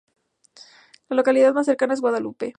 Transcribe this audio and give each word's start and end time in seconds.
La 1.09 1.15
localidad 1.15 1.53
más 1.53 1.67
cercana 1.67 1.93
es 1.93 2.01
Guadalupe. 2.01 2.49